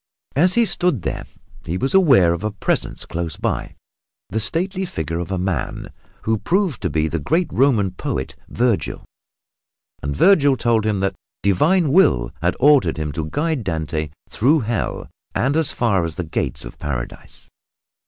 [0.35, 1.25] As he stood there
[1.63, 3.75] he was aware of a presence close by,
[4.29, 5.91] the stately figure of a man,
[6.23, 9.05] who proved to be the great Roman poet, Vergil,
[10.01, 15.07] and Vergil told him that Divine Will had ordered him to guide Dante through Hell
[15.35, 17.47] and as far as the gates of Paradise.